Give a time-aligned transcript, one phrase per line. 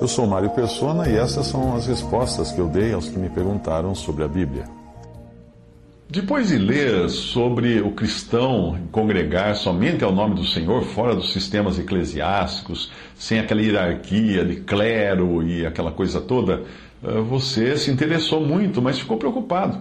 [0.00, 3.28] Eu sou Mário Persona e essas são as respostas que eu dei aos que me
[3.28, 4.64] perguntaram sobre a Bíblia.
[6.08, 11.78] Depois de ler sobre o cristão congregar somente ao nome do Senhor, fora dos sistemas
[11.78, 16.62] eclesiásticos, sem aquela hierarquia de clero e aquela coisa toda,
[17.04, 19.78] eh, você se interessou muito, mas ficou preocupado.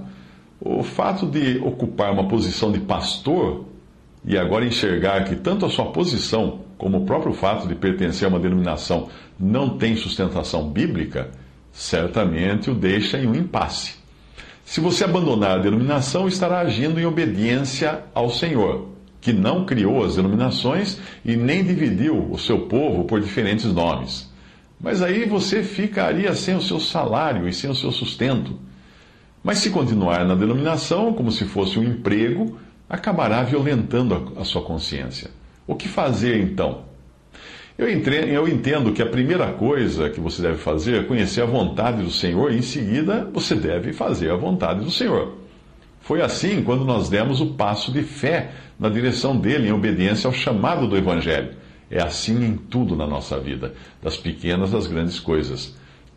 [0.60, 3.66] O fato de ocupar uma posição de pastor
[4.26, 8.30] e agora enxergar que tanto a sua posição como o próprio fato de pertencer a
[8.30, 9.10] uma denominação
[9.40, 11.32] não tem sustentação bíblica,
[11.72, 13.96] certamente o deixa em um impasse.
[14.64, 18.90] Se você abandonar a denominação, estará agindo em obediência ao Senhor,
[19.22, 24.30] que não criou as denominações e nem dividiu o seu povo por diferentes nomes.
[24.80, 28.60] Mas aí você ficaria sem o seu salário e sem o seu sustento.
[29.44, 35.32] Mas se continuar na denominação, como se fosse um emprego, acabará violentando a, sua consciência.
[35.68, 36.86] O que fazer então?
[37.78, 42.02] Eu, eu entendo que a primeira coisa que você deve fazer é conhecer a vontade
[42.02, 45.38] do Senhor e, em seguida, você deve fazer a vontade do Senhor.
[46.00, 50.34] Foi assim quando nós demos o passo de fé na direção dele, em obediência ao
[50.34, 51.52] chamado do Evangelho.
[51.92, 55.76] É assim em tudo na nossa vida, das pequenas às grandes coisas.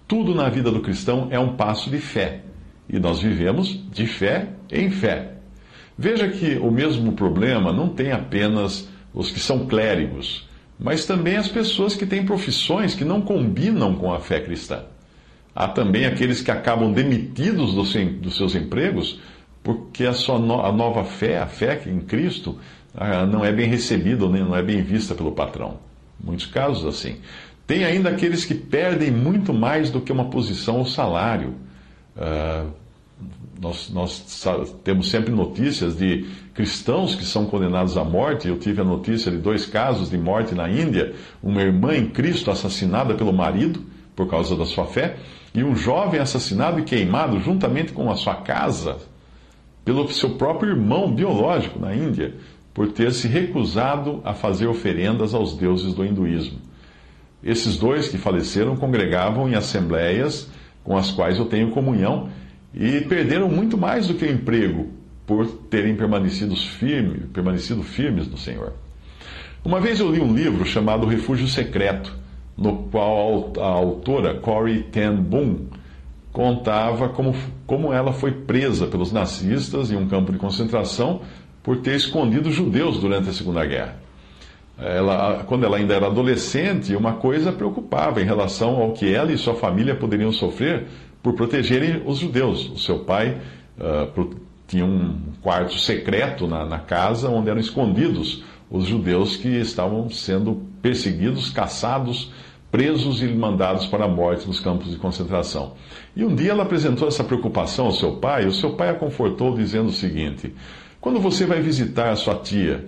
[0.09, 2.43] Tudo na vida do cristão é um passo de fé.
[2.89, 5.35] E nós vivemos de fé em fé.
[5.97, 11.49] Veja que o mesmo problema não tem apenas os que são clérigos, mas também as
[11.49, 14.85] pessoas que têm profissões que não combinam com a fé cristã.
[15.55, 19.21] Há também aqueles que acabam demitidos dos seus empregos
[19.63, 22.59] porque a sua a nova fé, a fé em Cristo,
[22.95, 25.79] ah, não é bem recebida, não é bem vista pelo patrão.
[26.23, 27.17] Muitos casos assim.
[27.67, 31.55] Tem ainda aqueles que perdem muito mais do que uma posição ou salário.
[32.17, 32.71] Uh,
[33.61, 38.49] nós, nós, temos sempre notícias de cristãos que são condenados à morte.
[38.49, 42.51] Eu tive a notícia de dois casos de morte na Índia: uma irmã em Cristo
[42.51, 43.85] assassinada pelo marido
[44.17, 45.17] por causa da sua fé,
[45.55, 48.99] e um jovem assassinado e queimado juntamente com a sua casa
[49.85, 52.35] pelo seu próprio irmão biológico na Índia,
[52.73, 56.59] por ter se recusado a fazer oferendas aos deuses do hinduísmo.
[57.43, 60.51] Esses dois que faleceram congregavam em assembleias
[60.85, 62.29] com as quais eu tenho comunhão
[62.75, 64.89] e perderam muito mais do que o emprego
[65.27, 68.73] por terem permanecido firmes, permanecido firmes no Senhor.
[69.65, 72.17] Uma vez eu li um livro chamado Refúgio Secreto,
[72.57, 75.67] no qual a autora Corey Ten Boom
[76.33, 77.35] contava como,
[77.67, 81.23] como ela foi presa pelos nazistas em um campo de concentração
[81.63, 83.97] por ter escondido judeus durante a Segunda Guerra.
[84.79, 89.37] Ela, quando ela ainda era adolescente, uma coisa preocupava em relação ao que ela e
[89.37, 90.87] sua família poderiam sofrer
[91.23, 92.71] por protegerem os judeus.
[92.71, 93.41] O seu pai
[93.79, 94.37] uh,
[94.67, 100.63] tinha um quarto secreto na, na casa onde eram escondidos os judeus que estavam sendo
[100.81, 102.33] perseguidos, caçados,
[102.71, 105.73] presos e mandados para a morte nos campos de concentração.
[106.15, 108.95] E um dia ela apresentou essa preocupação ao seu pai, e o seu pai a
[108.95, 110.55] confortou dizendo o seguinte:
[111.01, 112.87] Quando você vai visitar a sua tia,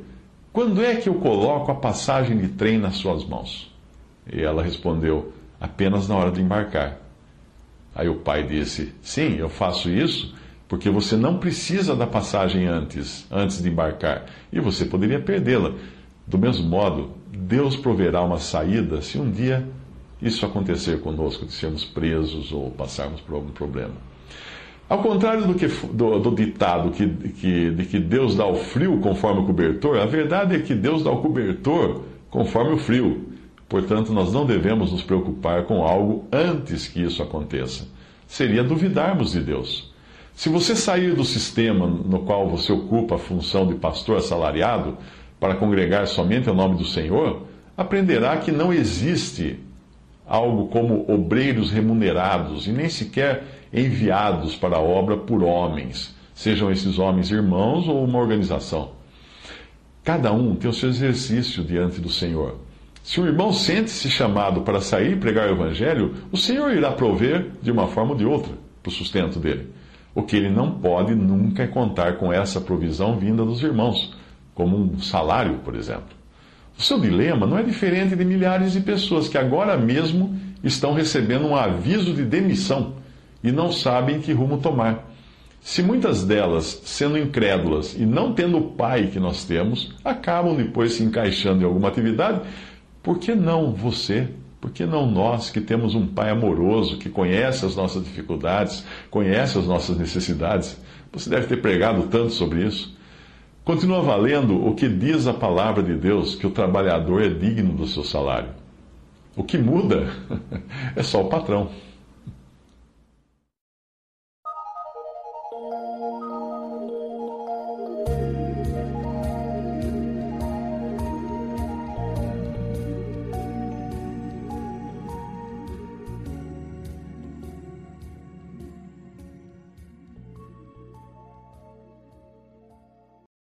[0.52, 3.74] quando é que eu coloco a passagem de trem nas suas mãos?
[4.32, 7.01] E ela respondeu: Apenas na hora de embarcar.
[7.94, 10.34] Aí o pai disse: Sim, eu faço isso
[10.72, 15.72] porque você não precisa da passagem antes, antes de embarcar, e você poderia perdê-la.
[16.26, 19.68] Do mesmo modo, Deus proverá uma saída se um dia
[20.22, 23.92] isso acontecer conosco, de sermos presos ou passarmos por algum problema.
[24.88, 28.98] Ao contrário do, que, do, do ditado que, que, de que Deus dá o frio
[29.00, 33.31] conforme o cobertor, a verdade é que Deus dá o cobertor conforme o frio.
[33.72, 37.88] Portanto, nós não devemos nos preocupar com algo antes que isso aconteça.
[38.26, 39.90] Seria duvidarmos de Deus.
[40.34, 44.98] Se você sair do sistema no qual você ocupa a função de pastor assalariado
[45.40, 49.58] para congregar somente ao nome do Senhor, aprenderá que não existe
[50.26, 53.42] algo como obreiros remunerados e nem sequer
[53.72, 58.90] enviados para a obra por homens, sejam esses homens irmãos ou uma organização.
[60.04, 62.70] Cada um tem o seu exercício diante do Senhor.
[63.02, 67.50] Se um irmão sente-se chamado para sair e pregar o Evangelho, o Senhor irá prover,
[67.60, 68.52] de uma forma ou de outra,
[68.82, 69.70] para o sustento dele.
[70.14, 74.16] O que ele não pode nunca é contar com essa provisão vinda dos irmãos,
[74.54, 76.14] como um salário, por exemplo.
[76.78, 81.46] O seu dilema não é diferente de milhares de pessoas que agora mesmo estão recebendo
[81.46, 82.94] um aviso de demissão
[83.42, 85.10] e não sabem que rumo tomar.
[85.60, 90.94] Se muitas delas, sendo incrédulas e não tendo o pai que nós temos, acabam depois
[90.94, 92.40] se encaixando em alguma atividade,
[93.02, 94.28] por que não você?
[94.60, 99.58] Por que não nós que temos um pai amoroso, que conhece as nossas dificuldades, conhece
[99.58, 100.80] as nossas necessidades?
[101.12, 102.96] Você deve ter pregado tanto sobre isso.
[103.64, 107.86] Continua valendo o que diz a palavra de Deus, que o trabalhador é digno do
[107.86, 108.50] seu salário.
[109.36, 110.08] O que muda
[110.94, 111.70] é só o patrão.